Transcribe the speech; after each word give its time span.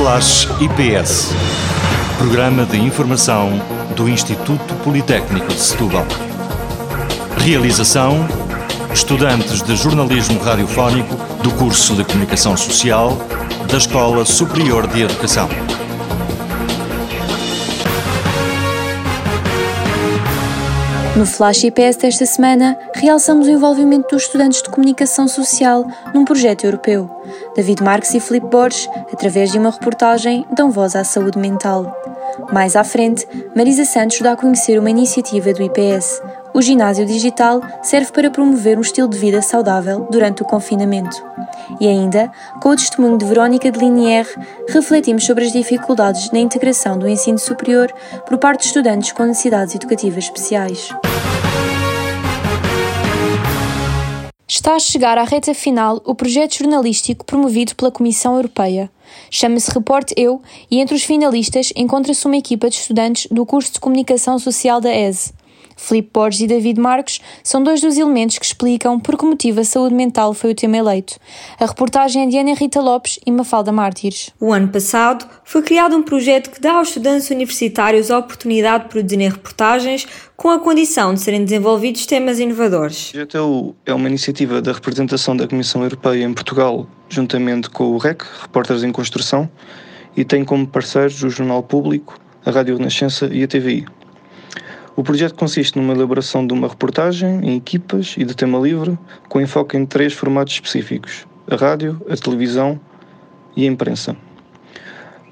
Flash 0.00 0.48
IPS. 0.58 1.34
Programa 2.16 2.64
de 2.64 2.78
informação 2.78 3.50
do 3.94 4.08
Instituto 4.08 4.74
Politécnico 4.76 5.48
de 5.48 5.60
Setúbal. 5.60 6.06
Realização: 7.36 8.26
estudantes 8.94 9.60
de 9.60 9.76
jornalismo 9.76 10.40
radiofónico 10.40 11.14
do 11.42 11.50
curso 11.50 11.94
de 11.96 12.04
Comunicação 12.04 12.56
Social 12.56 13.14
da 13.70 13.76
Escola 13.76 14.24
Superior 14.24 14.86
de 14.86 15.02
Educação. 15.02 15.50
No 21.20 21.26
Flash 21.26 21.64
IPS 21.64 21.96
desta 21.96 22.24
semana, 22.24 22.78
realçamos 22.94 23.46
o 23.46 23.50
envolvimento 23.50 24.08
dos 24.08 24.22
estudantes 24.22 24.62
de 24.62 24.70
comunicação 24.70 25.28
social 25.28 25.86
num 26.14 26.24
projeto 26.24 26.64
europeu. 26.64 27.10
David 27.54 27.82
Marques 27.82 28.14
e 28.14 28.20
Filipe 28.20 28.46
Borges, 28.46 28.88
através 29.12 29.52
de 29.52 29.58
uma 29.58 29.68
reportagem, 29.68 30.46
dão 30.50 30.70
voz 30.70 30.96
à 30.96 31.04
saúde 31.04 31.38
mental. 31.38 31.94
Mais 32.50 32.74
à 32.74 32.82
frente, 32.82 33.28
Marisa 33.54 33.84
Santos 33.84 34.18
dá 34.22 34.32
a 34.32 34.36
conhecer 34.36 34.78
uma 34.78 34.88
iniciativa 34.88 35.52
do 35.52 35.62
IPS. 35.62 36.22
O 36.54 36.62
ginásio 36.62 37.04
digital 37.04 37.60
serve 37.82 38.10
para 38.12 38.30
promover 38.30 38.78
um 38.78 38.80
estilo 38.80 39.06
de 39.06 39.18
vida 39.18 39.42
saudável 39.42 40.08
durante 40.10 40.40
o 40.40 40.46
confinamento. 40.46 41.22
E 41.78 41.86
ainda, 41.86 42.32
com 42.62 42.70
o 42.70 42.76
testemunho 42.76 43.18
de 43.18 43.26
Verónica 43.26 43.70
de 43.70 43.78
Linière, 43.78 44.28
refletimos 44.70 45.26
sobre 45.26 45.44
as 45.44 45.52
dificuldades 45.52 46.30
na 46.30 46.38
integração 46.38 46.98
do 46.98 47.06
ensino 47.06 47.38
superior 47.38 47.92
por 48.26 48.38
parte 48.38 48.62
de 48.62 48.66
estudantes 48.68 49.12
com 49.12 49.24
necessidades 49.24 49.74
educativas 49.74 50.24
especiais. 50.24 50.88
Está 54.52 54.74
a 54.74 54.80
chegar 54.80 55.16
à 55.16 55.22
reta 55.22 55.54
final 55.54 56.02
o 56.04 56.12
projeto 56.12 56.58
jornalístico 56.58 57.24
promovido 57.24 57.76
pela 57.76 57.92
Comissão 57.92 58.34
Europeia. 58.34 58.90
Chama-se 59.30 59.70
Report 59.70 60.10
Eu 60.16 60.42
e 60.68 60.80
entre 60.80 60.96
os 60.96 61.04
finalistas 61.04 61.72
encontra-se 61.76 62.26
uma 62.26 62.36
equipa 62.36 62.68
de 62.68 62.74
estudantes 62.74 63.28
do 63.30 63.46
curso 63.46 63.74
de 63.74 63.78
Comunicação 63.78 64.40
Social 64.40 64.80
da 64.80 64.92
ESE. 64.92 65.32
Filipe 65.80 66.10
Borges 66.12 66.42
e 66.42 66.46
David 66.46 66.78
Marcos 66.78 67.20
são 67.42 67.62
dois 67.62 67.80
dos 67.80 67.96
elementos 67.96 68.38
que 68.38 68.44
explicam 68.44 69.00
por 69.00 69.16
que 69.16 69.24
motivo 69.24 69.60
a 69.60 69.64
saúde 69.64 69.94
mental 69.94 70.34
foi 70.34 70.52
o 70.52 70.54
tema 70.54 70.76
eleito. 70.76 71.14
A 71.58 71.66
reportagem 71.66 72.24
é 72.24 72.26
de 72.26 72.38
Ana 72.38 72.54
Rita 72.54 72.80
Lopes 72.80 73.18
e 73.26 73.32
Mafalda 73.32 73.72
Mártires. 73.72 74.30
O 74.38 74.52
ano 74.52 74.68
passado 74.68 75.26
foi 75.44 75.62
criado 75.62 75.96
um 75.96 76.02
projeto 76.02 76.50
que 76.50 76.60
dá 76.60 76.74
aos 76.74 76.88
estudantes 76.88 77.30
universitários 77.30 78.10
a 78.10 78.18
oportunidade 78.18 78.84
de 78.84 78.90
produzirem 78.90 79.30
reportagens 79.30 80.06
com 80.36 80.50
a 80.50 80.58
condição 80.58 81.14
de 81.14 81.20
serem 81.20 81.44
desenvolvidos 81.44 82.06
temas 82.06 82.38
inovadores. 82.38 83.08
O 83.08 83.12
projeto 83.12 83.74
é 83.86 83.94
uma 83.94 84.08
iniciativa 84.08 84.60
da 84.60 84.72
representação 84.72 85.36
da 85.36 85.48
Comissão 85.48 85.82
Europeia 85.82 86.24
em 86.24 86.32
Portugal, 86.32 86.86
juntamente 87.08 87.70
com 87.70 87.84
o 87.92 87.98
REC, 87.98 88.22
Repórteres 88.42 88.82
em 88.82 88.92
Construção, 88.92 89.50
e 90.16 90.24
tem 90.24 90.44
como 90.44 90.66
parceiros 90.66 91.22
o 91.22 91.30
Jornal 91.30 91.62
Público, 91.62 92.18
a 92.44 92.50
Rádio 92.50 92.76
Renascença 92.76 93.28
e 93.32 93.42
a 93.42 93.48
TVI. 93.48 93.99
O 94.96 95.02
projeto 95.02 95.34
consiste 95.34 95.78
numa 95.78 95.94
elaboração 95.94 96.46
de 96.46 96.52
uma 96.52 96.68
reportagem 96.68 97.40
em 97.42 97.56
equipas 97.56 98.16
e 98.18 98.24
de 98.24 98.34
tema 98.34 98.58
livre, 98.58 98.98
com 99.28 99.40
enfoque 99.40 99.76
em 99.76 99.86
três 99.86 100.12
formatos 100.12 100.54
específicos: 100.54 101.26
a 101.48 101.56
rádio, 101.56 102.00
a 102.08 102.16
televisão 102.16 102.78
e 103.56 103.64
a 103.64 103.66
imprensa. 103.66 104.16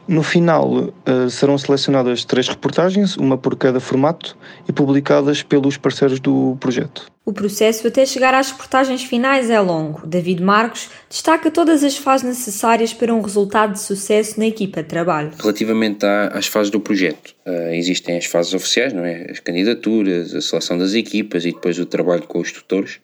No 0.09 0.23
final, 0.23 0.75
uh, 0.75 1.29
serão 1.29 1.59
selecionadas 1.59 2.25
três 2.25 2.49
reportagens, 2.49 3.15
uma 3.19 3.37
por 3.37 3.55
cada 3.55 3.79
formato, 3.79 4.39
e 4.67 4.73
publicadas 4.73 5.43
pelos 5.43 5.77
parceiros 5.77 6.19
do 6.19 6.57
projeto. 6.59 7.13
O 7.27 7.33
processo 7.33 7.87
até 7.87 8.07
chegar 8.07 8.33
às 8.33 8.51
reportagens 8.51 9.05
finais 9.05 9.51
é 9.51 9.61
longo. 9.61 10.07
David 10.07 10.43
Marcos 10.43 10.89
destaca 11.11 11.51
todas 11.51 11.85
as 11.85 11.99
fases 11.99 12.27
necessárias 12.27 12.95
para 12.95 13.13
um 13.13 13.21
resultado 13.21 13.75
de 13.75 13.81
sucesso 13.81 14.41
na 14.41 14.47
equipa 14.47 14.83
de 14.83 14.89
trabalho. 14.89 15.33
Relativamente 15.39 16.07
às 16.07 16.47
fases 16.47 16.71
do 16.71 16.81
projeto, 16.81 17.35
uh, 17.47 17.75
existem 17.75 18.17
as 18.17 18.25
fases 18.25 18.55
oficiais, 18.55 18.95
não 18.95 19.05
é? 19.05 19.27
As 19.31 19.41
candidaturas, 19.41 20.35
a 20.35 20.41
seleção 20.41 20.79
das 20.79 20.95
equipas 20.95 21.45
e 21.45 21.53
depois 21.53 21.79
o 21.79 21.85
trabalho 21.85 22.23
com 22.23 22.39
os 22.39 22.51
tutores. 22.51 22.95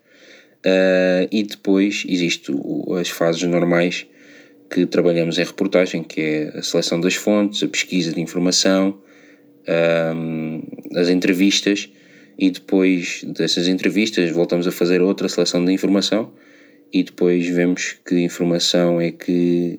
Uh, 0.65 1.29
e 1.31 1.43
depois 1.43 2.03
existem 2.09 2.59
as 2.99 3.11
fases 3.11 3.43
normais 3.43 4.07
que 4.75 4.87
trabalhamos 4.87 5.39
em 5.39 5.45
reportagem, 5.45 6.03
que 6.03 6.21
é 6.21 6.59
a 6.59 6.63
seleção 6.63 7.01
das 7.01 7.15
fontes, 7.15 7.63
a 7.63 7.69
pesquisa 7.69 8.13
de 8.13 8.21
informação, 8.21 8.99
um, 10.17 10.63
as 10.97 11.09
entrevistas 11.09 11.89
e 12.37 12.51
depois 12.51 13.23
dessas 13.25 13.69
entrevistas 13.69 14.33
voltamos 14.33 14.67
a 14.67 14.73
fazer 14.73 15.01
outra 15.01 15.29
seleção 15.29 15.65
de 15.65 15.73
informação 15.73 16.33
e 16.93 17.05
depois 17.05 17.47
vemos 17.47 17.97
que 18.05 18.19
informação 18.19 19.01
é 19.01 19.13
que 19.13 19.79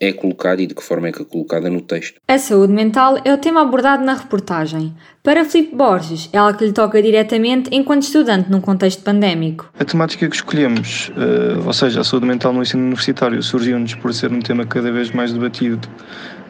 é 0.00 0.12
colocada 0.12 0.60
e 0.60 0.66
de 0.66 0.74
que 0.74 0.82
forma 0.82 1.08
é 1.08 1.12
que 1.12 1.22
é 1.22 1.24
colocada 1.24 1.70
no 1.70 1.80
texto. 1.80 2.20
A 2.26 2.38
saúde 2.38 2.72
mental 2.72 3.18
é 3.24 3.32
o 3.32 3.38
tema 3.38 3.62
abordado 3.62 4.04
na 4.04 4.14
reportagem. 4.14 4.94
Para 5.22 5.44
Filipe 5.44 5.74
Borges, 5.74 6.28
é 6.32 6.38
algo 6.38 6.58
que 6.58 6.66
lhe 6.66 6.72
toca 6.72 7.00
diretamente 7.00 7.70
enquanto 7.72 8.02
estudante 8.02 8.50
num 8.50 8.60
contexto 8.60 9.02
pandémico. 9.02 9.70
A 9.78 9.84
temática 9.84 10.28
que 10.28 10.36
escolhemos, 10.36 11.08
uh, 11.10 11.66
ou 11.66 11.72
seja, 11.72 12.00
a 12.00 12.04
saúde 12.04 12.26
mental 12.26 12.52
no 12.52 12.62
ensino 12.62 12.82
universitário, 12.82 13.42
surgiu-nos 13.42 13.94
por 13.94 14.12
ser 14.12 14.32
um 14.32 14.40
tema 14.40 14.66
cada 14.66 14.90
vez 14.92 15.10
mais 15.10 15.32
debatido 15.32 15.88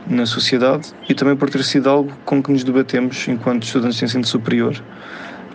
na 0.06 0.26
sociedade 0.26 0.93
e 1.09 1.15
também 1.15 1.37
por 1.37 1.49
ter 1.49 1.62
sido 1.62 1.88
algo 1.88 2.12
com 2.25 2.43
que 2.43 2.53
nos 2.53 2.65
debatemos 2.65 3.26
enquanto 3.28 3.62
estudantes 3.62 3.99
de 3.99 4.05
ensino 4.05 4.25
superior, 4.25 4.75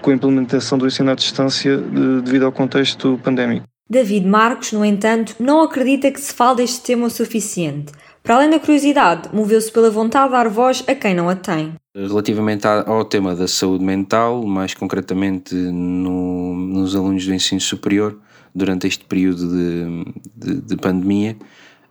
com 0.02 0.12
a 0.12 0.14
implementação 0.14 0.78
do 0.78 0.88
ensino 0.88 1.12
à 1.12 1.16
distância 1.16 1.78
de, 1.78 2.22
devido 2.22 2.46
ao 2.46 2.52
contexto 2.52 3.20
pandémico. 3.24 3.68
David 3.90 4.28
Marcos, 4.28 4.72
no 4.72 4.86
entanto, 4.86 5.36
não 5.40 5.64
acredita 5.64 6.12
que 6.12 6.22
se 6.22 6.32
fale 6.32 6.58
deste 6.58 6.82
tema 6.82 7.08
o 7.08 7.10
suficiente. 7.10 7.92
Para 8.22 8.36
além 8.36 8.52
da 8.52 8.60
curiosidade, 8.60 9.30
moveu-se 9.34 9.72
pela 9.72 9.90
vontade 9.90 10.28
de 10.28 10.32
dar 10.34 10.48
voz 10.48 10.84
a 10.88 10.94
quem 10.94 11.16
não 11.16 11.28
a 11.28 11.36
tem. 11.36 11.74
Relativamente 11.96 12.68
ao 12.68 13.04
tema 13.04 13.36
da 13.36 13.48
saúde 13.48 13.84
mental, 13.84 14.46
mais 14.46 14.76
concretamente 14.76 15.56
no, 15.56 16.54
nos 16.54 16.96
alunos 16.96 17.26
do 17.26 17.34
ensino 17.34 17.60
superior, 17.60 18.16
durante 18.54 18.86
este 18.86 19.04
período 19.06 19.50
de, 19.50 20.06
de, 20.36 20.62
de 20.62 20.78
pandemia, 20.78 21.36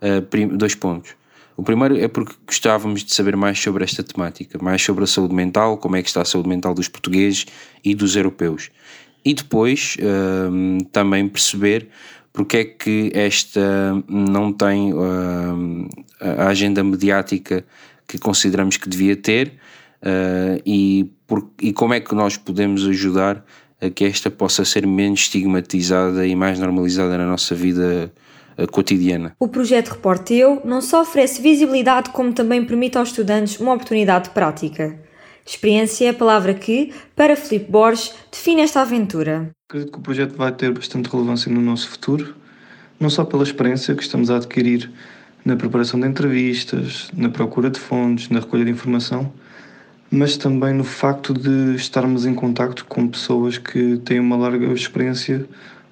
uh, 0.01 0.55
dois 0.55 0.75
pontos. 0.75 1.11
O 1.57 1.63
primeiro 1.63 1.97
é 1.97 2.07
porque 2.07 2.33
gostávamos 2.47 3.03
de 3.03 3.13
saber 3.13 3.35
mais 3.35 3.59
sobre 3.59 3.83
esta 3.83 4.01
temática, 4.01 4.57
mais 4.61 4.81
sobre 4.81 5.03
a 5.03 5.07
saúde 5.07 5.35
mental, 5.35 5.77
como 5.77 5.97
é 5.97 6.01
que 6.01 6.07
está 6.07 6.21
a 6.21 6.25
saúde 6.25 6.47
mental 6.47 6.73
dos 6.73 6.87
portugueses 6.87 7.45
e 7.83 7.93
dos 7.93 8.15
europeus 8.15 8.71
e 9.23 9.33
depois 9.33 9.97
uh, 9.99 10.83
também 10.91 11.27
perceber 11.27 11.89
porque 12.31 12.57
é 12.57 12.63
que 12.63 13.11
esta 13.13 14.01
não 14.07 14.53
tem 14.53 14.93
uh, 14.93 15.89
a 16.21 16.47
agenda 16.47 16.83
mediática 16.83 17.65
que 18.07 18.17
consideramos 18.17 18.77
que 18.77 18.87
devia 18.87 19.15
ter 19.15 19.53
uh, 20.01 20.61
e, 20.65 21.11
por, 21.27 21.49
e 21.61 21.73
como 21.73 21.93
é 21.93 21.99
que 21.99 22.15
nós 22.15 22.37
podemos 22.37 22.87
ajudar 22.87 23.43
a 23.81 23.89
que 23.89 24.05
esta 24.05 24.29
possa 24.29 24.65
ser 24.65 24.85
menos 24.85 25.21
estigmatizada 25.21 26.25
e 26.25 26.35
mais 26.35 26.59
normalizada 26.59 27.17
na 27.17 27.25
nossa 27.25 27.55
vida 27.55 28.11
uh, 28.57 28.71
cotidiana. 28.71 29.35
O 29.39 29.47
projeto 29.47 29.89
Reporteu 29.89 30.61
não 30.63 30.81
só 30.81 31.01
oferece 31.01 31.41
visibilidade, 31.41 32.09
como 32.11 32.33
também 32.33 32.63
permite 32.63 32.97
aos 32.97 33.09
estudantes 33.09 33.59
uma 33.59 33.73
oportunidade 33.73 34.25
de 34.25 34.29
prática. 34.31 35.08
Experiência 35.49 36.05
é 36.05 36.09
a 36.09 36.13
palavra 36.13 36.53
que, 36.53 36.93
para 37.15 37.35
Filipe 37.35 37.71
Borges, 37.71 38.13
define 38.31 38.61
esta 38.61 38.81
aventura. 38.81 39.49
Acredito 39.67 39.91
que 39.91 39.97
o 39.97 40.01
projeto 40.01 40.37
vai 40.37 40.51
ter 40.51 40.71
bastante 40.71 41.09
relevância 41.09 41.51
no 41.51 41.59
nosso 41.59 41.89
futuro, 41.89 42.35
não 42.99 43.09
só 43.09 43.25
pela 43.25 43.41
experiência 43.41 43.95
que 43.95 44.03
estamos 44.03 44.29
a 44.29 44.35
adquirir 44.35 44.91
na 45.43 45.55
preparação 45.55 45.99
de 45.99 46.07
entrevistas, 46.07 47.09
na 47.17 47.29
procura 47.29 47.71
de 47.71 47.79
fontes, 47.79 48.29
na 48.29 48.41
recolha 48.41 48.63
de 48.63 48.69
informação, 48.69 49.33
mas 50.11 50.37
também 50.37 50.71
no 50.71 50.83
facto 50.83 51.33
de 51.33 51.75
estarmos 51.75 52.27
em 52.27 52.35
contacto 52.35 52.85
com 52.85 53.07
pessoas 53.07 53.57
que 53.57 53.97
têm 54.05 54.19
uma 54.19 54.37
larga 54.37 54.71
experiência 54.71 55.47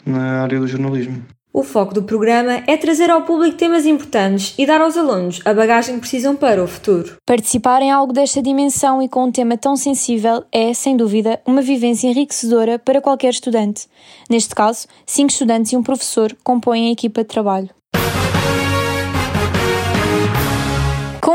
na 0.05 0.43
área 0.43 0.59
do 0.59 0.67
jornalismo. 0.67 1.25
O 1.57 1.63
foco 1.63 1.91
do 1.91 2.03
programa 2.03 2.61
é 2.67 2.77
trazer 2.77 3.09
ao 3.09 3.23
público 3.23 3.57
temas 3.57 3.87
importantes 3.87 4.53
e 4.59 4.65
dar 4.67 4.79
aos 4.79 4.95
alunos 4.95 5.41
a 5.43 5.55
bagagem 5.55 5.95
que 5.95 6.01
precisam 6.01 6.35
para 6.35 6.63
o 6.63 6.67
futuro. 6.67 7.17
Participar 7.25 7.81
em 7.81 7.89
algo 7.89 8.13
desta 8.13 8.43
dimensão 8.43 9.01
e 9.01 9.09
com 9.09 9.23
um 9.23 9.31
tema 9.31 9.57
tão 9.57 9.75
sensível 9.75 10.43
é, 10.51 10.71
sem 10.75 10.95
dúvida, 10.95 11.41
uma 11.47 11.63
vivência 11.63 12.09
enriquecedora 12.09 12.77
para 12.77 13.01
qualquer 13.01 13.31
estudante. 13.31 13.87
Neste 14.29 14.53
caso, 14.53 14.85
cinco 15.03 15.31
estudantes 15.31 15.71
e 15.71 15.75
um 15.75 15.81
professor 15.81 16.31
compõem 16.43 16.89
a 16.89 16.91
equipa 16.91 17.23
de 17.23 17.29
trabalho. 17.29 17.76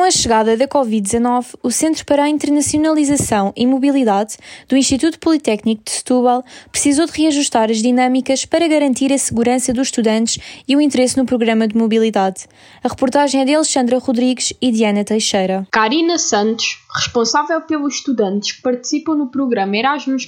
Com 0.03 0.07
a 0.07 0.11
chegada 0.11 0.57
da 0.57 0.67
Covid-19, 0.67 1.55
o 1.63 1.71
Centro 1.71 2.05
para 2.05 2.25
a 2.25 2.29
Internacionalização 2.29 3.53
e 3.55 3.65
Mobilidade 3.65 4.37
do 4.69 4.77
Instituto 4.77 5.17
Politécnico 5.21 5.85
de 5.85 5.93
Setúbal 5.93 6.45
precisou 6.73 7.07
de 7.07 7.13
reajustar 7.13 7.71
as 7.71 7.77
dinâmicas 7.77 8.45
para 8.45 8.67
garantir 8.67 9.13
a 9.13 9.17
segurança 9.17 9.73
dos 9.73 9.87
estudantes 9.87 10.43
e 10.67 10.75
o 10.75 10.81
interesse 10.81 11.17
no 11.17 11.25
programa 11.25 11.69
de 11.69 11.77
mobilidade. 11.77 12.49
A 12.83 12.89
reportagem 12.89 13.43
é 13.43 13.45
de 13.45 13.55
Alexandra 13.55 13.97
Rodrigues 14.01 14.53
e 14.61 14.73
Diana 14.73 15.05
Teixeira. 15.05 15.69
Karina 15.71 16.19
Santos, 16.19 16.81
responsável 16.97 17.61
pelos 17.61 17.95
estudantes 17.95 18.51
que 18.57 18.63
participam 18.63 19.15
no 19.15 19.29
programa 19.29 19.77
Erasmus+, 19.77 20.27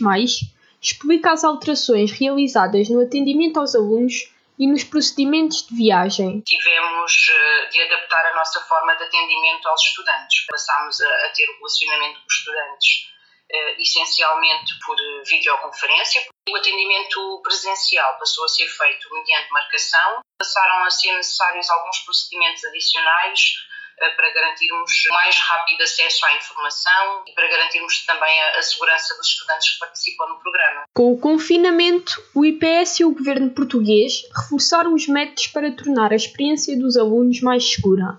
explica 0.81 1.33
as 1.33 1.43
alterações 1.43 2.13
realizadas 2.13 2.89
no 2.89 3.01
atendimento 3.01 3.59
aos 3.59 3.75
alunos 3.75 4.33
e 4.59 4.67
nos 4.67 4.85
procedimentos 4.85 5.67
de 5.67 5.77
viagem. 5.77 6.41
Tivemos 6.43 7.27
eh, 7.31 7.69
de 7.71 7.83
adaptar 7.83 8.27
a 8.27 8.35
nossa 8.37 8.61
forma 8.63 8.95
de 8.97 9.05
atendimento 9.05 9.69
aos 9.69 9.83
estudantes. 9.83 10.47
Passámos 10.47 11.01
a, 11.01 11.29
ter 11.35 11.49
o 11.49 11.57
relacionamento 11.57 12.21
com 12.21 12.27
os 12.27 12.35
estudantes 12.35 13.15
uh, 13.53 13.81
essencialmente 13.81 14.73
por 14.87 14.97
videoconferência. 15.27 16.23
O 16.49 16.57
atendimento 16.57 17.41
presencial 17.43 18.19
passou 18.19 18.45
a 18.45 18.49
ser 18.49 18.69
feito 18.69 19.13
mediante 19.13 19.51
marcação. 19.51 20.21
Passaram 20.39 20.85
a 20.85 20.91
ser 20.91 21.13
necessários 21.13 21.69
alguns 21.71 21.99
procedimentos 22.01 22.65
adicionais 22.65 23.41
eh, 23.41 23.74
para 24.17 24.33
garantirmos 24.33 24.93
mais 25.11 25.37
rápido 25.37 25.83
acesso 25.83 26.25
à 26.27 26.37
informação 26.37 27.23
e 27.27 27.33
para 27.33 27.49
garantirmos 27.49 28.05
também 28.05 28.43
a, 28.43 28.59
a 28.59 28.63
segurança 28.63 29.17
dos 29.17 29.27
estudantes 29.27 29.75
que 29.75 29.79
participam 29.79 30.27
no 30.27 30.39
programa. 30.39 30.85
Com 30.95 31.13
o 31.13 31.19
confinamento, 31.19 32.23
o 32.35 32.45
IPS 32.45 33.01
e 33.01 33.05
o 33.05 33.15
governo 33.15 33.51
português 33.51 34.23
reforçaram 34.35 34.95
os 34.95 35.07
métodos 35.07 35.47
para 35.49 35.73
tornar 35.73 36.13
a 36.13 36.17
experiência 36.17 36.79
dos 36.79 36.97
alunos 36.97 37.41
mais 37.41 37.73
segura. 37.73 38.19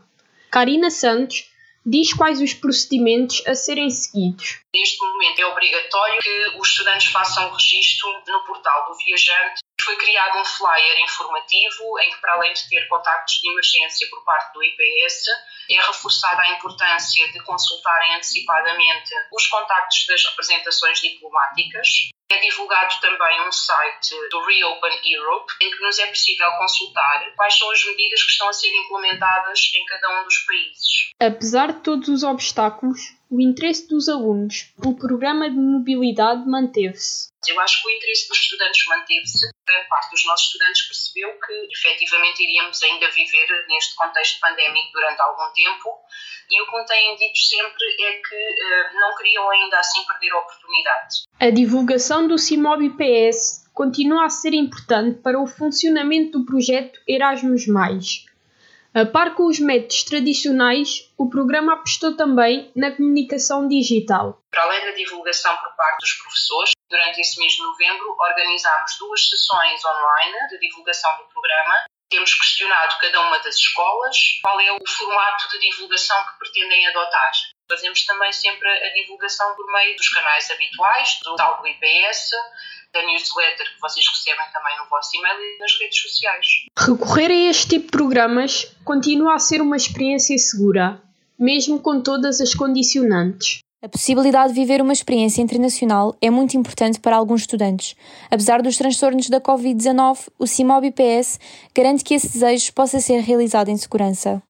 Karina 0.52 0.90
Santos 0.90 1.50
diz 1.86 2.14
quais 2.14 2.42
os 2.42 2.54
procedimentos 2.54 3.46
a 3.46 3.54
serem 3.54 3.90
seguidos. 3.90 4.60
Neste 4.74 4.98
momento 5.00 5.40
é 5.40 5.46
obrigatório 5.46 6.20
que 6.20 6.60
os 6.60 6.70
estudantes 6.70 7.08
façam 7.12 7.52
registro 7.52 8.10
no 8.28 8.40
portal 8.42 8.88
do 8.88 8.98
viajante. 8.98 9.62
Foi 9.82 9.96
criado 9.98 10.40
um 10.40 10.46
flyer 10.46 11.00
informativo 11.04 12.00
em 12.00 12.10
que, 12.10 12.18
para 12.18 12.34
além 12.34 12.54
de 12.54 12.68
ter 12.70 12.88
contactos 12.88 13.36
de 13.36 13.50
emergência 13.50 14.08
por 14.10 14.24
parte 14.24 14.54
do 14.54 14.64
IPS, 14.64 15.26
é 15.70 15.76
reforçada 15.76 16.42
a 16.42 16.50
importância 16.50 17.32
de 17.32 17.44
consultarem 17.44 18.16
antecipadamente 18.16 19.14
os 19.32 19.48
contactos 19.48 20.06
das 20.08 20.24
representações 20.26 21.00
diplomáticas 21.02 21.88
é 22.30 22.40
divulgado 22.40 22.94
também 23.02 23.48
um 23.48 23.52
site 23.52 24.16
do 24.32 24.44
Reopen 24.46 25.00
Europe, 25.06 25.54
em 25.62 25.70
que 25.70 25.80
nos 25.80 26.00
é 26.00 26.08
possível 26.08 26.52
consultar 26.58 27.32
quais 27.36 27.58
são 27.58 27.70
as 27.70 27.86
medidas 27.86 28.24
que 28.24 28.32
estão 28.32 28.50
a 28.50 28.54
ser 28.54 28.76
implementadas 28.76 29.72
em 29.76 29.86
cada 29.86 30.22
um 30.22 30.24
dos 30.24 30.38
países. 30.40 31.12
Apesar 31.20 31.72
de 31.72 31.82
todos 31.82 32.10
os 32.10 32.24
obstáculos, 32.24 33.00
o 33.30 33.42
interesse 33.42 33.88
dos 33.88 34.08
alunos 34.08 34.74
pelo 34.80 34.96
programa 34.96 35.50
de 35.50 35.56
mobilidade 35.56 36.48
manteve-se. 36.48 37.30
Eu 37.48 37.60
acho 37.60 37.82
que 37.82 37.88
o 37.88 37.92
interesse 37.92 38.28
dos 38.28 38.38
estudantes 38.40 38.88
manteve-se. 38.88 39.50
Grande 39.68 39.88
parte 39.88 40.12
dos 40.12 40.26
nossos 40.26 40.48
estudantes 40.48 40.82
percebeu 40.84 41.30
que 41.40 41.68
efetivamente 41.72 42.44
iríamos 42.44 42.82
ainda 42.84 43.10
viver 43.12 43.66
neste 43.68 43.96
contexto 43.96 44.40
pandémico 44.40 44.92
durante 44.94 45.22
algum 45.22 45.54
tempo 45.54 45.90
e 46.50 46.62
o 46.62 46.66
que 46.66 46.78
me 46.78 46.86
têm 46.86 47.16
dito 47.16 47.38
sempre 47.38 47.86
é 48.00 48.14
que 48.14 48.36
uh, 48.36 49.00
não 49.00 49.16
queriam 49.16 49.50
ainda 49.50 49.80
assim 49.80 50.04
perder 50.06 50.32
a 50.32 50.40
oportunidade. 50.40 51.24
A 51.40 51.50
divulgação 51.50 52.28
do 52.28 52.38
CIMOB 52.38 52.86
IPS 52.86 53.66
continua 53.74 54.26
a 54.26 54.30
ser 54.30 54.54
importante 54.54 55.20
para 55.22 55.40
o 55.40 55.48
funcionamento 55.48 56.40
do 56.40 56.46
projeto 56.46 57.00
Erasmus+. 57.08 57.66
A 58.96 59.06
par 59.06 59.36
com 59.36 59.48
os 59.48 59.60
métodos 59.60 60.06
tradicionais, 60.06 61.12
o 61.18 61.30
programa 61.30 61.74
apostou 61.74 62.16
também 62.16 62.72
na 62.74 62.96
comunicação 62.96 63.68
digital. 63.68 64.42
Para 64.50 64.64
além 64.64 64.86
da 64.86 64.92
divulgação 64.92 65.54
por 65.58 65.76
parte 65.76 66.00
dos 66.00 66.14
professores, 66.14 66.72
durante 66.90 67.20
esse 67.20 67.38
mês 67.38 67.52
de 67.52 67.62
novembro 67.62 68.16
organizámos 68.18 68.96
duas 68.98 69.28
sessões 69.28 69.84
online 69.84 70.48
de 70.48 70.60
divulgação 70.60 71.12
do 71.18 71.26
programa 71.26 71.76
temos 72.10 72.34
questionado 72.36 72.96
cada 73.02 73.20
uma 73.22 73.40
das 73.40 73.56
escolas 73.56 74.16
qual 74.42 74.62
é 74.62 74.72
o 74.72 74.78
formato 74.88 75.50
de 75.50 75.60
divulgação 75.60 76.18
que 76.28 76.40
pretendem 76.40 76.88
adotar. 76.88 77.32
Fazemos 77.70 78.06
também 78.06 78.32
sempre 78.32 78.70
a 78.70 78.94
divulgação 78.94 79.56
por 79.56 79.66
meio 79.74 79.96
dos 79.98 80.08
canais 80.10 80.50
habituais, 80.52 81.20
do 81.24 81.36
tal 81.36 81.62
do 81.62 81.68
IPS, 81.68 82.30
da 82.96 83.06
newsletter 83.06 83.76
que 83.76 83.82
vocês 83.82 84.06
recebem 84.08 84.46
também 84.54 84.78
no 84.80 84.90
vosso 84.90 85.16
e-mail 85.18 85.38
e 85.38 85.60
nas 85.60 85.78
redes 85.78 86.02
sociais. 86.02 86.48
Recorrer 86.80 87.30
a 87.30 87.50
este 87.50 87.68
tipo 87.68 87.86
de 87.86 87.92
programas 87.92 88.72
continua 88.86 89.36
a 89.36 89.40
ser 89.40 89.62
uma 89.62 89.76
experiência 89.76 90.38
segura, 90.38 91.02
mesmo 91.38 91.80
com 91.80 92.02
todas 92.02 92.40
as 92.40 92.54
condicionantes. 92.54 93.60
A 93.84 93.90
possibilidade 93.90 94.54
de 94.54 94.60
viver 94.60 94.82
uma 94.82 94.94
experiência 94.94 95.42
internacional 95.42 96.16
é 96.20 96.30
muito 96.32 96.58
importante 96.58 97.00
para 97.00 97.18
alguns 97.18 97.42
estudantes. 97.42 97.96
Apesar 98.32 98.62
dos 98.62 98.78
transtornos 98.78 99.30
da 99.30 99.40
Covid-19, 99.40 100.30
o 100.40 100.48
CIMOB 100.48 100.88
IPS 100.88 101.40
garante 101.76 102.04
que 102.04 102.16
esse 102.16 102.30
desejo 102.32 102.74
possa 102.74 103.00
ser 103.00 103.20
realizado 103.20 103.70
em 103.70 103.78
segurança. 103.78 104.42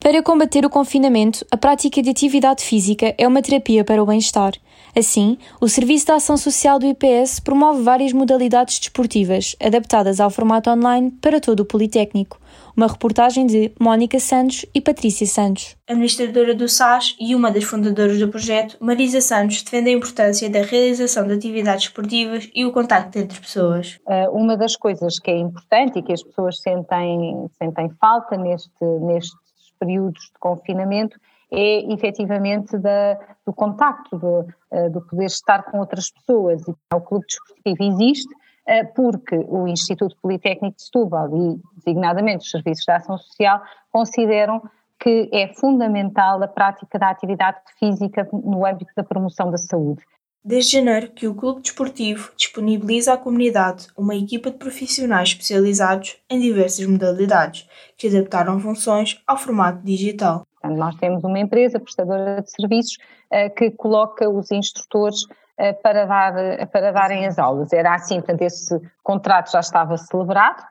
Para 0.00 0.20
combater 0.20 0.66
o 0.66 0.70
confinamento, 0.70 1.46
a 1.48 1.56
prática 1.56 2.02
de 2.02 2.10
atividade 2.10 2.64
física 2.64 3.14
é 3.16 3.28
uma 3.28 3.40
terapia 3.40 3.84
para 3.84 4.02
o 4.02 4.06
bem-estar. 4.06 4.54
Assim, 4.94 5.38
o 5.58 5.68
Serviço 5.68 6.04
de 6.04 6.12
Ação 6.12 6.36
Social 6.36 6.78
do 6.78 6.86
IPS 6.86 7.40
promove 7.40 7.82
várias 7.82 8.12
modalidades 8.12 8.78
desportivas, 8.78 9.56
adaptadas 9.58 10.20
ao 10.20 10.28
formato 10.28 10.68
online 10.68 11.10
para 11.12 11.40
todo 11.40 11.60
o 11.60 11.64
Politécnico. 11.64 12.38
Uma 12.76 12.86
reportagem 12.86 13.46
de 13.46 13.72
Mónica 13.80 14.20
Santos 14.20 14.66
e 14.74 14.82
Patrícia 14.82 15.26
Santos. 15.26 15.76
Administradora 15.88 16.54
do 16.54 16.68
SAS 16.68 17.16
e 17.18 17.34
uma 17.34 17.50
das 17.50 17.64
fundadoras 17.64 18.18
do 18.18 18.28
projeto, 18.28 18.76
Marisa 18.80 19.22
Santos 19.22 19.62
defende 19.62 19.88
a 19.88 19.92
importância 19.94 20.50
da 20.50 20.60
realização 20.60 21.26
de 21.26 21.32
atividades 21.32 21.84
esportivas 21.84 22.50
e 22.54 22.66
o 22.66 22.72
contacto 22.72 23.18
entre 23.18 23.40
pessoas. 23.40 23.98
Eh, 24.06 24.28
uma 24.28 24.58
das 24.58 24.76
coisas 24.76 25.18
que 25.18 25.30
é 25.30 25.38
importante 25.38 25.98
e 25.98 26.02
que 26.02 26.12
as 26.12 26.22
pessoas 26.22 26.60
sentem, 26.60 27.46
sentem 27.58 27.90
falta 27.98 28.36
neste, 28.36 28.84
nestes 29.00 29.32
períodos 29.78 30.22
de 30.22 30.38
confinamento 30.38 31.18
é 31.52 31.92
efetivamente 31.92 32.78
da, 32.78 33.18
do 33.46 33.52
contacto, 33.52 34.18
do, 34.18 34.46
eh, 34.70 34.88
do 34.88 35.02
poder 35.02 35.26
estar 35.26 35.62
com 35.64 35.78
outras 35.78 36.10
pessoas. 36.10 36.62
E 36.66 36.94
o 36.94 37.00
Clube 37.00 37.26
Desportivo 37.26 37.82
existe 37.82 38.34
eh, 38.66 38.84
porque 38.84 39.36
o 39.48 39.68
Instituto 39.68 40.16
Politécnico 40.22 40.76
de 40.76 40.82
Setúbal 40.82 41.28
e, 41.36 41.60
designadamente, 41.76 42.44
os 42.44 42.50
Serviços 42.50 42.84
de 42.84 42.92
Ação 42.92 43.18
Social 43.18 43.60
consideram 43.92 44.62
que 44.98 45.28
é 45.32 45.52
fundamental 45.54 46.42
a 46.42 46.48
prática 46.48 46.98
da 46.98 47.10
atividade 47.10 47.58
física 47.78 48.26
no 48.32 48.64
âmbito 48.64 48.92
da 48.96 49.02
promoção 49.02 49.50
da 49.50 49.58
saúde. 49.58 50.00
Desde 50.44 50.72
janeiro 50.72 51.10
que 51.10 51.28
o 51.28 51.34
Clube 51.34 51.60
Desportivo 51.60 52.32
disponibiliza 52.36 53.12
à 53.12 53.16
comunidade 53.16 53.88
uma 53.96 54.14
equipa 54.14 54.50
de 54.50 54.58
profissionais 54.58 55.30
especializados 55.30 56.16
em 56.30 56.40
diversas 56.40 56.86
modalidades, 56.86 57.68
que 57.96 58.08
adaptaram 58.08 58.58
funções 58.58 59.20
ao 59.26 59.36
formato 59.36 59.84
digital. 59.84 60.46
Nós 60.70 60.94
temos 60.96 61.24
uma 61.24 61.38
empresa 61.38 61.80
prestadora 61.80 62.42
de 62.42 62.50
serviços 62.50 62.98
eh, 63.30 63.48
que 63.48 63.70
coloca 63.70 64.28
os 64.28 64.50
instrutores 64.50 65.26
eh, 65.58 65.72
para, 65.72 66.06
dar, 66.06 66.36
eh, 66.36 66.66
para 66.66 66.92
darem 66.92 67.26
as 67.26 67.38
aulas. 67.38 67.72
Era 67.72 67.94
assim, 67.94 68.16
portanto, 68.16 68.42
esse 68.42 68.80
contrato 69.02 69.50
já 69.52 69.60
estava 69.60 69.96
celebrado 69.96 70.62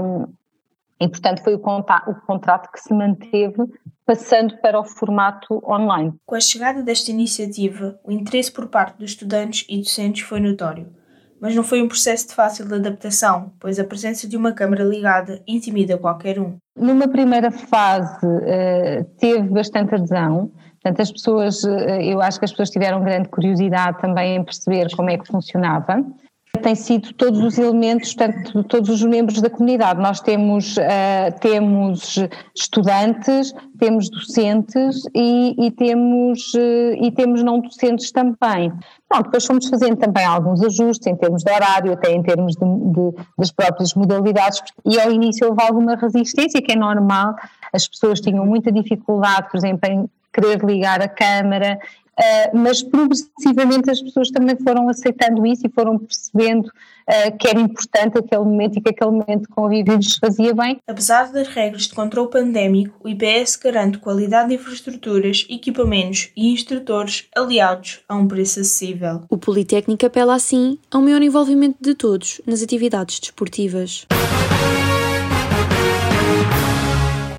um, 0.00 0.26
e, 1.00 1.08
portanto, 1.08 1.42
foi 1.42 1.54
o, 1.54 1.58
o 1.58 2.14
contrato 2.26 2.70
que 2.70 2.80
se 2.80 2.94
manteve 2.94 3.68
passando 4.06 4.56
para 4.58 4.78
o 4.78 4.84
formato 4.84 5.62
online. 5.66 6.14
Com 6.26 6.34
a 6.34 6.40
chegada 6.40 6.82
desta 6.82 7.10
iniciativa, 7.10 7.98
o 8.04 8.12
interesse 8.12 8.52
por 8.52 8.68
parte 8.68 8.98
dos 8.98 9.10
estudantes 9.10 9.64
e 9.68 9.78
docentes 9.78 10.22
foi 10.22 10.40
notório. 10.40 11.01
Mas 11.42 11.56
não 11.56 11.64
foi 11.64 11.82
um 11.82 11.88
processo 11.88 12.28
de 12.28 12.34
fácil 12.34 12.72
adaptação, 12.72 13.52
pois 13.58 13.78
a 13.80 13.84
presença 13.84 14.28
de 14.28 14.36
uma 14.36 14.52
câmara 14.52 14.84
ligada 14.84 15.42
intimida 15.46 15.98
qualquer 15.98 16.38
um. 16.38 16.56
Numa 16.76 17.08
primeira 17.08 17.50
fase 17.50 18.24
uh, 18.24 19.04
teve 19.18 19.48
bastante 19.48 19.92
adesão, 19.92 20.52
Portanto, 20.82 21.00
as 21.00 21.12
pessoas, 21.12 21.64
eh, 21.64 22.12
eu 22.12 22.20
acho 22.20 22.40
que 22.40 22.44
as 22.44 22.50
pessoas 22.50 22.68
tiveram 22.68 23.04
grande 23.04 23.28
curiosidade 23.28 24.00
também 24.00 24.34
em 24.34 24.44
perceber 24.44 24.88
como 24.96 25.10
é 25.10 25.16
que 25.16 25.24
funcionava. 25.28 26.04
Tem 26.60 26.74
sido 26.74 27.14
todos 27.14 27.40
os 27.40 27.56
elementos, 27.56 28.14
portanto, 28.14 28.62
todos 28.64 28.90
os 28.90 29.02
membros 29.02 29.40
da 29.40 29.48
comunidade. 29.48 30.00
Nós 30.00 30.20
temos, 30.20 30.76
uh, 30.76 31.40
temos 31.40 32.18
estudantes, 32.54 33.54
temos 33.78 34.10
docentes 34.10 35.02
e, 35.14 35.56
e 35.58 35.70
temos, 35.70 36.52
uh, 36.52 36.94
e 37.00 37.10
temos 37.10 37.42
não 37.42 37.58
docentes 37.58 38.12
também. 38.12 38.70
Bom, 39.10 39.22
depois 39.22 39.46
fomos 39.46 39.66
fazendo 39.66 39.96
também 39.96 40.26
alguns 40.26 40.62
ajustes 40.62 41.06
em 41.06 41.16
termos 41.16 41.42
de 41.42 41.50
horário, 41.50 41.92
até 41.94 42.12
em 42.12 42.22
termos 42.22 42.54
de, 42.54 42.64
de, 42.66 43.24
das 43.38 43.50
próprias 43.50 43.94
modalidades, 43.94 44.62
e 44.84 45.00
ao 45.00 45.10
início 45.10 45.48
houve 45.48 45.62
alguma 45.62 45.96
resistência, 45.96 46.60
que 46.60 46.72
é 46.72 46.76
normal, 46.76 47.34
as 47.72 47.88
pessoas 47.88 48.20
tinham 48.20 48.44
muita 48.44 48.70
dificuldade, 48.70 49.50
por 49.50 49.56
exemplo, 49.56 49.90
em 49.90 50.08
querer 50.32 50.62
ligar 50.64 51.00
a 51.02 51.08
câmara, 51.08 51.78
uh, 52.18 52.56
mas 52.56 52.82
progressivamente 52.82 53.90
as 53.90 54.00
pessoas 54.00 54.30
também 54.30 54.56
foram 54.56 54.88
aceitando 54.88 55.46
isso 55.46 55.66
e 55.66 55.70
foram 55.70 55.98
percebendo 55.98 56.66
uh, 56.66 57.36
que 57.38 57.48
era 57.48 57.60
importante 57.60 58.18
aquele 58.18 58.42
momento 58.42 58.78
e 58.78 58.80
que 58.80 58.90
aquele 58.90 59.10
momento 59.10 59.42
de 59.42 59.48
convívio 59.48 59.96
lhes 59.96 60.16
fazia 60.16 60.54
bem. 60.54 60.78
Apesar 60.86 61.32
das 61.32 61.48
regras 61.48 61.82
de 61.82 61.94
controle 61.94 62.30
pandémico, 62.30 62.94
o 63.02 63.08
IPS 63.08 63.56
garante 63.56 63.98
qualidade 63.98 64.50
de 64.50 64.54
infraestruturas, 64.56 65.46
equipamentos 65.48 66.30
e 66.36 66.52
instrutores 66.52 67.26
aliados 67.34 68.00
a 68.08 68.14
um 68.14 68.26
preço 68.26 68.60
acessível. 68.60 69.22
O 69.28 69.38
Politécnico 69.38 70.06
apela 70.06 70.34
assim 70.34 70.78
a 70.90 70.98
um 70.98 71.02
maior 71.02 71.22
envolvimento 71.22 71.78
de 71.80 71.94
todos 71.94 72.40
nas 72.46 72.62
atividades 72.62 73.20
desportivas. 73.20 74.06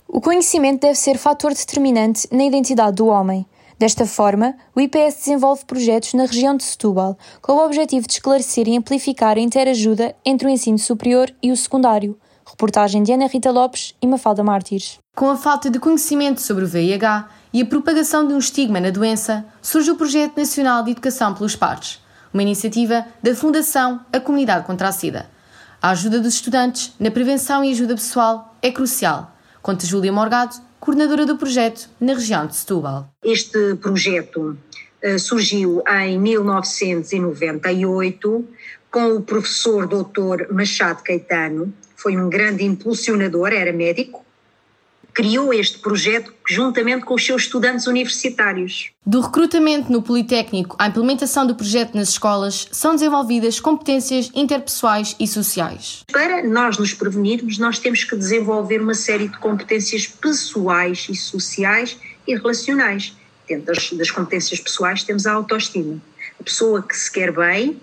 O 0.07 0.21
conhecimento 0.21 0.81
deve 0.81 0.95
ser 0.95 1.17
fator 1.17 1.53
determinante 1.53 2.27
na 2.31 2.45
identidade 2.45 2.97
do 2.97 3.07
homem. 3.07 3.45
Desta 3.77 4.05
forma, 4.05 4.55
o 4.75 4.79
IPS 4.79 5.15
desenvolve 5.15 5.65
projetos 5.65 6.13
na 6.13 6.25
região 6.25 6.55
de 6.55 6.63
Setúbal, 6.63 7.17
com 7.41 7.53
o 7.53 7.65
objetivo 7.65 8.07
de 8.07 8.13
esclarecer 8.13 8.67
e 8.67 8.77
amplificar 8.77 9.37
a 9.37 9.41
interajuda 9.41 10.15
entre 10.25 10.47
o 10.47 10.49
ensino 10.49 10.77
superior 10.77 11.33
e 11.41 11.51
o 11.51 11.57
secundário. 11.57 12.17
Reportagem 12.45 13.03
de 13.03 13.11
Ana 13.11 13.27
Rita 13.27 13.51
Lopes 13.51 13.95
e 14.01 14.07
Mafalda 14.07 14.43
Mártires. 14.43 14.99
Com 15.15 15.29
a 15.29 15.37
falta 15.37 15.69
de 15.69 15.79
conhecimento 15.79 16.41
sobre 16.41 16.65
o 16.65 16.67
VIH 16.67 17.29
e 17.51 17.61
a 17.61 17.65
propagação 17.65 18.27
de 18.27 18.33
um 18.33 18.37
estigma 18.37 18.79
na 18.79 18.89
doença, 18.89 19.45
surge 19.61 19.91
o 19.91 19.95
Projeto 19.95 20.37
Nacional 20.37 20.83
de 20.83 20.91
Educação 20.91 21.33
pelos 21.33 21.55
Pares, 21.55 21.99
uma 22.33 22.43
iniciativa 22.43 23.05
da 23.21 23.35
Fundação 23.35 24.01
A 24.11 24.19
Comunidade 24.19 24.65
contra 24.65 24.89
a 24.89 24.91
SIDA. 24.91 25.29
A 25.81 25.89
ajuda 25.89 26.19
dos 26.19 26.35
estudantes 26.35 26.93
na 26.99 27.11
prevenção 27.11 27.63
e 27.63 27.71
ajuda 27.71 27.95
pessoal 27.95 28.55
é 28.61 28.71
crucial, 28.71 29.31
conta 29.61 29.85
Júlia 29.85 30.11
Morgado, 30.11 30.55
coordenadora 30.83 31.25
do 31.25 31.37
projeto 31.37 31.89
na 31.97 32.13
região 32.13 32.45
de 32.45 32.57
Setúbal. 32.57 33.09
Este 33.23 33.75
projeto 33.75 34.57
uh, 35.01 35.17
surgiu 35.17 35.81
em 35.87 36.19
1998 36.19 38.45
com 38.91 39.15
o 39.15 39.21
professor 39.21 39.87
Dr. 39.87 40.51
Machado 40.51 41.01
Caetano, 41.01 41.73
foi 41.95 42.17
um 42.17 42.29
grande 42.29 42.65
impulsionador, 42.65 43.53
era 43.53 43.71
médico, 43.71 44.22
criou 45.13 45.53
este 45.53 45.77
projeto 45.79 46.33
juntamente 46.47 47.05
com 47.05 47.13
os 47.13 47.25
seus 47.25 47.43
estudantes 47.43 47.87
universitários. 47.87 48.91
Do 49.05 49.21
recrutamento 49.21 49.91
no 49.91 50.01
Politécnico 50.01 50.75
à 50.79 50.87
implementação 50.87 51.45
do 51.45 51.55
projeto 51.55 51.95
nas 51.95 52.09
escolas, 52.09 52.67
são 52.71 52.95
desenvolvidas 52.95 53.59
competências 53.59 54.31
interpessoais 54.33 55.15
e 55.19 55.27
sociais. 55.27 56.03
Para 56.11 56.43
nós 56.43 56.77
nos 56.77 56.93
prevenirmos, 56.93 57.57
nós 57.57 57.79
temos 57.79 58.03
que 58.03 58.15
desenvolver 58.15 58.81
uma 58.81 58.95
série 58.95 59.27
de 59.27 59.37
competências 59.37 60.07
pessoais 60.07 61.07
e 61.09 61.15
sociais 61.15 61.97
e 62.27 62.35
relacionais. 62.35 63.13
Dentro 63.47 63.65
das, 63.67 63.91
das 63.91 64.09
competências 64.09 64.59
pessoais 64.59 65.03
temos 65.03 65.27
a 65.27 65.33
autoestima. 65.33 66.01
A 66.39 66.43
pessoa 66.43 66.81
que 66.81 66.97
se 66.97 67.11
quer 67.11 67.31
bem 67.31 67.79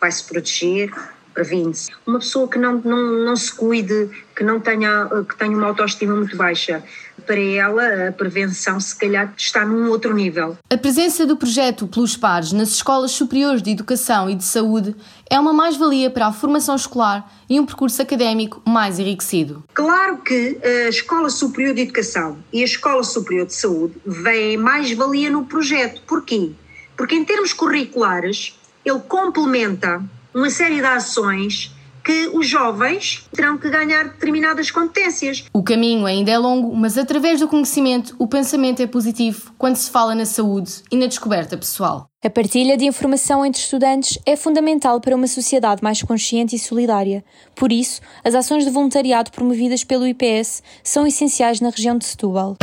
vai 0.00 0.10
se 0.12 0.24
proteger, 0.24 0.92
previne-se. 1.34 1.90
Uma 2.06 2.20
pessoa 2.20 2.48
que 2.48 2.58
não, 2.58 2.80
não, 2.84 3.24
não 3.24 3.36
se 3.36 3.52
cuide, 3.52 4.08
que 4.34 4.44
não 4.44 4.60
tenha, 4.60 5.08
que 5.28 5.36
tenha 5.36 5.56
uma 5.56 5.66
autoestima 5.66 6.14
muito 6.14 6.36
baixa, 6.36 6.82
para 7.26 7.40
ela 7.40 8.08
a 8.08 8.12
prevenção 8.12 8.78
se 8.78 8.96
calhar 8.96 9.32
está 9.36 9.64
num 9.64 9.88
outro 9.88 10.14
nível. 10.14 10.56
A 10.70 10.76
presença 10.76 11.26
do 11.26 11.36
projeto 11.36 11.86
Plus 11.86 12.16
Pares 12.16 12.52
nas 12.52 12.70
escolas 12.70 13.12
superiores 13.12 13.62
de 13.62 13.70
educação 13.70 14.28
e 14.28 14.34
de 14.34 14.44
saúde 14.44 14.94
é 15.28 15.38
uma 15.38 15.52
mais-valia 15.52 16.10
para 16.10 16.26
a 16.26 16.32
formação 16.32 16.76
escolar 16.76 17.30
e 17.48 17.58
um 17.58 17.66
percurso 17.66 18.00
académico 18.00 18.62
mais 18.66 18.98
enriquecido. 18.98 19.64
Claro 19.74 20.18
que 20.18 20.58
a 20.62 20.88
Escola 20.88 21.30
Superior 21.30 21.74
de 21.74 21.82
Educação 21.82 22.38
e 22.52 22.62
a 22.62 22.64
Escola 22.64 23.02
Superior 23.02 23.46
de 23.46 23.54
Saúde 23.54 23.94
vêm 24.04 24.56
mais-valia 24.56 25.30
no 25.30 25.44
projeto. 25.44 26.02
Porquê? 26.06 26.52
Porque 26.96 27.14
em 27.14 27.24
termos 27.24 27.52
curriculares 27.52 28.58
ele 28.84 29.00
complementa 29.00 30.02
uma 30.34 30.50
série 30.50 30.80
de 30.80 30.86
ações 30.86 31.72
que 32.04 32.28
os 32.34 32.46
jovens 32.46 33.24
terão 33.32 33.56
que 33.56 33.70
ganhar 33.70 34.04
determinadas 34.04 34.70
competências. 34.70 35.44
O 35.54 35.62
caminho 35.62 36.04
ainda 36.04 36.30
é 36.32 36.36
longo, 36.36 36.76
mas 36.76 36.98
através 36.98 37.40
do 37.40 37.48
conhecimento, 37.48 38.14
o 38.18 38.26
pensamento 38.26 38.82
é 38.82 38.86
positivo 38.86 39.54
quando 39.56 39.76
se 39.76 39.90
fala 39.90 40.14
na 40.14 40.26
saúde 40.26 40.82
e 40.90 40.96
na 40.98 41.06
descoberta 41.06 41.56
pessoal. 41.56 42.06
A 42.22 42.28
partilha 42.28 42.76
de 42.76 42.84
informação 42.84 43.46
entre 43.46 43.62
estudantes 43.62 44.18
é 44.26 44.36
fundamental 44.36 45.00
para 45.00 45.16
uma 45.16 45.26
sociedade 45.26 45.82
mais 45.82 46.02
consciente 46.02 46.54
e 46.56 46.58
solidária. 46.58 47.24
Por 47.54 47.72
isso, 47.72 48.02
as 48.22 48.34
ações 48.34 48.64
de 48.64 48.70
voluntariado 48.70 49.30
promovidas 49.30 49.82
pelo 49.82 50.06
IPS 50.06 50.62
são 50.82 51.06
essenciais 51.06 51.60
na 51.60 51.70
região 51.70 51.96
de 51.96 52.04
Setúbal. 52.04 52.56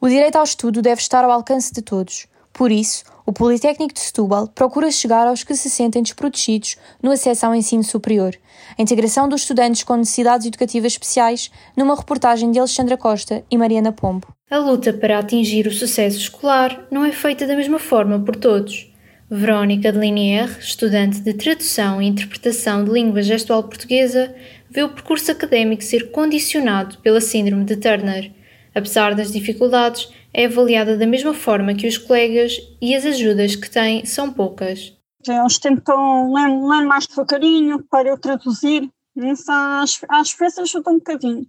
O 0.00 0.08
direito 0.08 0.36
ao 0.36 0.44
estudo 0.44 0.80
deve 0.80 1.02
estar 1.02 1.22
ao 1.22 1.30
alcance 1.30 1.72
de 1.72 1.82
todos. 1.82 2.26
Por 2.52 2.70
isso, 2.70 3.04
o 3.26 3.32
Politécnico 3.32 3.94
de 3.94 4.00
Setúbal 4.00 4.48
procura 4.48 4.90
chegar 4.90 5.26
aos 5.26 5.44
que 5.44 5.54
se 5.54 5.70
sentem 5.70 6.02
desprotegidos 6.02 6.76
no 7.02 7.10
acesso 7.10 7.46
ao 7.46 7.54
ensino 7.54 7.84
superior. 7.84 8.34
A 8.78 8.82
integração 8.82 9.28
dos 9.28 9.42
estudantes 9.42 9.84
com 9.84 9.96
necessidades 9.96 10.46
educativas 10.46 10.92
especiais 10.92 11.50
numa 11.76 11.96
reportagem 11.96 12.50
de 12.50 12.58
Alexandra 12.58 12.96
Costa 12.96 13.44
e 13.50 13.56
Mariana 13.56 13.92
Pombo. 13.92 14.26
A 14.50 14.58
luta 14.58 14.92
para 14.92 15.18
atingir 15.18 15.66
o 15.66 15.72
sucesso 15.72 16.18
escolar 16.18 16.86
não 16.90 17.04
é 17.04 17.12
feita 17.12 17.46
da 17.46 17.56
mesma 17.56 17.78
forma 17.78 18.18
por 18.20 18.36
todos. 18.36 18.92
Verónica 19.30 19.90
de 19.90 19.98
Linier, 19.98 20.58
estudante 20.58 21.20
de 21.20 21.32
tradução 21.32 22.02
e 22.02 22.06
interpretação 22.06 22.84
de 22.84 22.90
língua 22.90 23.22
gestual 23.22 23.62
portuguesa, 23.62 24.34
vê 24.68 24.82
o 24.82 24.90
percurso 24.90 25.32
académico 25.32 25.82
ser 25.82 26.10
condicionado 26.10 26.98
pela 26.98 27.18
síndrome 27.18 27.64
de 27.64 27.76
Turner. 27.76 28.30
Apesar 28.74 29.14
das 29.14 29.32
dificuldades, 29.32 30.10
é 30.34 30.46
avaliada 30.46 30.96
da 30.96 31.06
mesma 31.06 31.34
forma 31.34 31.74
que 31.74 31.86
os 31.86 31.98
colegas 31.98 32.56
e 32.80 32.94
as 32.94 33.04
ajudas 33.04 33.56
que 33.56 33.70
tem 33.70 34.04
são 34.04 34.32
poucas. 34.32 34.96
Eles 35.26 35.58
tentam 35.58 36.32
ler, 36.32 36.48
ler 36.48 36.86
mais 36.86 37.06
devagarinho 37.06 37.82
para 37.88 38.08
eu 38.08 38.18
traduzir, 38.18 38.90
isso 39.16 39.50
às, 39.50 40.00
às 40.08 40.32
vezes 40.32 40.58
ajuda 40.58 40.90
um 40.90 40.98
bocadinho. 40.98 41.46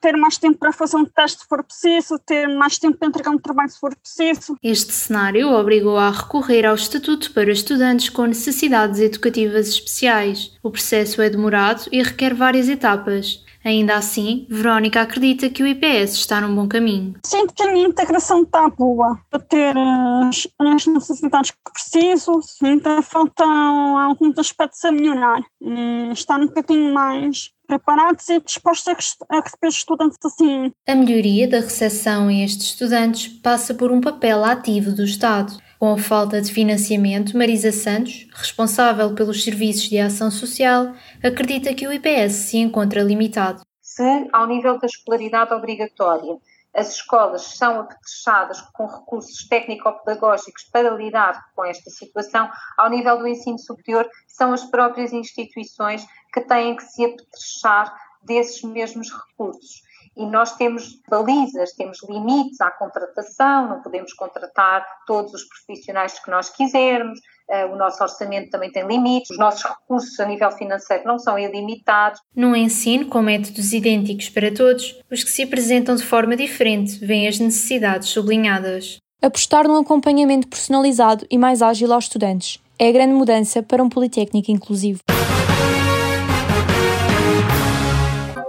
Ter 0.00 0.16
mais 0.16 0.38
tempo 0.38 0.56
para 0.58 0.72
fazer 0.72 0.96
um 0.96 1.04
teste 1.04 1.42
se 1.42 1.48
for 1.48 1.62
preciso, 1.64 2.16
ter 2.20 2.46
mais 2.46 2.78
tempo 2.78 2.96
para 2.96 3.08
entregar 3.08 3.30
um 3.30 3.38
trabalho 3.38 3.70
se 3.70 3.78
for 3.78 3.94
preciso. 3.96 4.56
Este 4.62 4.92
cenário 4.92 5.50
obrigou 5.50 5.96
a 5.96 6.10
recorrer 6.10 6.64
ao 6.64 6.76
Estatuto 6.76 7.32
para 7.32 7.50
estudantes 7.50 8.08
com 8.08 8.24
necessidades 8.24 9.00
educativas 9.00 9.68
especiais. 9.68 10.56
O 10.62 10.70
processo 10.70 11.20
é 11.20 11.28
demorado 11.28 11.88
e 11.90 12.02
requer 12.02 12.34
várias 12.34 12.68
etapas. 12.68 13.44
Ainda 13.64 13.96
assim, 13.96 14.46
Verónica 14.50 15.00
acredita 15.00 15.48
que 15.48 15.62
o 15.62 15.66
IPS 15.66 16.14
está 16.14 16.40
num 16.40 16.54
bom 16.54 16.68
caminho. 16.68 17.14
Sinto 17.24 17.54
que 17.54 17.62
a 17.62 17.72
minha 17.72 17.88
integração 17.88 18.42
está 18.42 18.68
boa, 18.68 19.18
para 19.30 19.40
ter 19.40 19.74
as, 19.76 20.46
as 20.58 20.86
necessidades 20.86 21.50
que 21.50 21.72
preciso, 21.72 22.40
ainda 22.62 23.00
faltam 23.00 23.98
alguns 23.98 24.38
aspectos 24.38 24.84
a 24.84 24.92
melhorar. 24.92 25.42
E 25.62 26.12
estar 26.12 26.38
um 26.38 26.46
bocadinho 26.46 26.92
mais 26.92 27.54
preparados 27.66 28.28
e 28.28 28.40
dispostos 28.40 29.16
a 29.30 29.40
receber 29.40 29.68
estudantes 29.68 30.18
assim. 30.22 30.70
A 30.86 30.94
melhoria 30.94 31.48
da 31.48 31.60
recepção 31.60 32.28
a 32.28 32.34
estes 32.34 32.66
estudantes 32.66 33.28
passa 33.28 33.72
por 33.72 33.90
um 33.90 34.00
papel 34.00 34.44
ativo 34.44 34.92
do 34.92 35.04
Estado. 35.04 35.63
Com 35.84 35.92
a 35.92 35.98
falta 35.98 36.40
de 36.40 36.50
financiamento, 36.50 37.36
Marisa 37.36 37.70
Santos, 37.70 38.26
responsável 38.32 39.14
pelos 39.14 39.44
serviços 39.44 39.82
de 39.82 39.98
ação 39.98 40.30
social, 40.30 40.94
acredita 41.22 41.74
que 41.74 41.86
o 41.86 41.92
IPS 41.92 42.32
se 42.32 42.56
encontra 42.56 43.02
limitado. 43.02 43.60
Se, 43.82 44.26
ao 44.32 44.46
nível 44.46 44.78
da 44.78 44.86
escolaridade 44.86 45.52
obrigatória, 45.52 46.38
as 46.74 46.94
escolas 46.94 47.42
são 47.42 47.80
apetrechadas 47.80 48.62
com 48.72 48.86
recursos 48.86 49.46
técnico-pedagógicos 49.46 50.64
para 50.72 50.88
lidar 50.88 51.38
com 51.54 51.66
esta 51.66 51.90
situação, 51.90 52.48
ao 52.78 52.88
nível 52.88 53.18
do 53.18 53.28
ensino 53.28 53.58
superior, 53.58 54.08
são 54.26 54.54
as 54.54 54.64
próprias 54.64 55.12
instituições 55.12 56.02
que 56.32 56.40
têm 56.40 56.76
que 56.76 56.82
se 56.82 57.04
apetrechar 57.04 57.94
desses 58.22 58.62
mesmos 58.62 59.10
recursos 59.12 59.82
e 60.16 60.24
nós 60.26 60.56
temos 60.56 61.00
balizas, 61.08 61.72
temos 61.72 61.98
limites 62.08 62.60
à 62.60 62.70
contratação, 62.70 63.68
não 63.68 63.82
podemos 63.82 64.12
contratar 64.12 64.86
todos 65.06 65.32
os 65.34 65.42
profissionais 65.48 66.18
que 66.22 66.30
nós 66.30 66.50
quisermos, 66.50 67.18
uh, 67.50 67.72
o 67.72 67.76
nosso 67.76 68.02
orçamento 68.02 68.50
também 68.50 68.70
tem 68.70 68.86
limites, 68.86 69.30
os 69.30 69.38
nossos 69.38 69.62
recursos 69.64 70.18
a 70.20 70.26
nível 70.26 70.50
financeiro 70.52 71.04
não 71.04 71.18
são 71.18 71.38
ilimitados. 71.38 72.20
No 72.34 72.54
ensino, 72.54 73.06
com 73.06 73.22
métodos 73.22 73.72
idênticos 73.72 74.28
para 74.28 74.54
todos, 74.54 75.00
os 75.10 75.24
que 75.24 75.30
se 75.30 75.42
apresentam 75.42 75.96
de 75.96 76.04
forma 76.04 76.36
diferente 76.36 77.04
veem 77.04 77.26
as 77.26 77.38
necessidades 77.38 78.08
sublinhadas. 78.08 78.98
Apostar 79.22 79.66
num 79.66 79.78
acompanhamento 79.78 80.46
personalizado 80.46 81.26
e 81.30 81.38
mais 81.38 81.62
ágil 81.62 81.92
aos 81.92 82.04
estudantes 82.04 82.62
é 82.78 82.88
a 82.88 82.92
grande 82.92 83.14
mudança 83.14 83.62
para 83.62 83.82
um 83.82 83.88
Politécnico 83.88 84.50
inclusivo. 84.50 85.00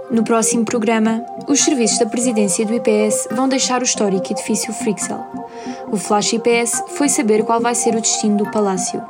No 0.08 0.22
próximo 0.22 0.64
programa, 0.64 1.24
os 1.48 1.64
serviços 1.64 1.98
da 1.98 2.06
presidência 2.06 2.64
do 2.64 2.74
IPS 2.74 3.26
vão 3.32 3.48
deixar 3.48 3.80
o 3.80 3.84
histórico 3.84 4.32
edifício 4.32 4.72
Frixel. 4.72 5.18
O 5.90 5.96
Flash 5.96 6.34
IPS 6.34 6.84
foi 6.88 7.08
saber 7.08 7.42
qual 7.44 7.60
vai 7.60 7.74
ser 7.74 7.94
o 7.96 8.00
destino 8.00 8.36
do 8.36 8.50
palácio. 8.50 9.02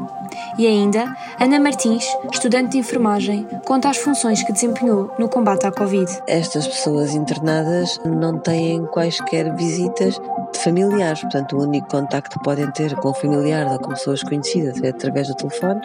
E 0.58 0.66
ainda, 0.66 1.14
Ana 1.38 1.60
Martins, 1.60 2.04
estudante 2.32 2.70
de 2.72 2.78
enfermagem, 2.78 3.46
conta 3.66 3.90
as 3.90 3.98
funções 3.98 4.42
que 4.42 4.52
desempenhou 4.52 5.10
no 5.18 5.28
combate 5.28 5.66
à 5.66 5.72
Covid. 5.72 6.10
Estas 6.26 6.66
pessoas 6.66 7.14
internadas 7.14 8.00
não 8.04 8.38
têm 8.38 8.86
quaisquer 8.86 9.54
visitas 9.54 10.18
de 10.52 10.58
familiares, 10.58 11.20
portanto, 11.20 11.56
o 11.56 11.62
único 11.62 11.88
contacto 11.88 12.38
que 12.38 12.44
podem 12.44 12.70
ter 12.70 12.96
com 12.96 13.10
o 13.10 13.14
familiar 13.14 13.66
ou 13.70 13.78
com 13.78 13.90
pessoas 13.90 14.22
conhecidas 14.22 14.82
é 14.82 14.88
através 14.88 15.28
do 15.28 15.34
telefone 15.34 15.80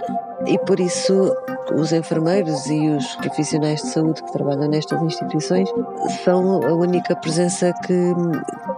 e 0.48 0.58
por 0.60 0.80
isso 0.80 1.36
os 1.76 1.92
enfermeiros 1.92 2.66
e 2.68 2.90
os 2.90 3.16
profissionais 3.18 3.82
de 3.82 3.88
saúde 3.90 4.22
que 4.24 4.32
trabalham 4.32 4.68
nestas 4.68 5.02
instituições 5.02 5.70
são 6.24 6.64
a 6.64 6.74
única 6.74 7.16
presença 7.16 7.74
que, 7.86 8.14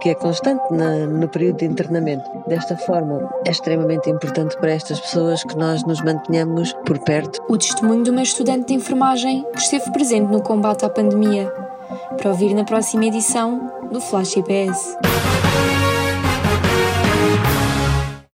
que 0.00 0.10
é 0.10 0.14
constante 0.14 0.62
na, 0.72 1.06
no 1.06 1.28
período 1.28 1.58
de 1.58 1.66
internamento. 1.66 2.30
Desta 2.46 2.76
forma, 2.76 3.28
é 3.46 3.50
extremamente 3.50 4.10
importante 4.10 4.56
para 4.58 4.72
estas 4.72 5.00
pessoas 5.00 5.42
que 5.42 5.56
nós 5.56 5.84
nos 5.84 6.00
mantenhamos 6.02 6.72
por 6.84 6.98
perto. 7.00 7.42
O 7.48 7.58
testemunho 7.58 8.02
de 8.02 8.10
uma 8.10 8.22
estudante 8.22 8.68
de 8.68 8.74
enfermagem 8.74 9.44
que 9.52 9.60
esteve 9.60 9.90
presente 9.92 10.30
no 10.30 10.42
combate 10.42 10.84
à 10.84 10.90
pandemia. 10.90 11.52
Para 12.16 12.30
ouvir 12.30 12.54
na 12.54 12.64
próxima 12.64 13.06
edição 13.06 13.70
do 13.90 14.00
Flash 14.00 14.36
IPS. 14.36 14.96